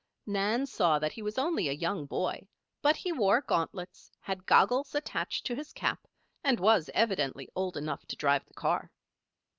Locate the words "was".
1.21-1.37, 6.59-6.89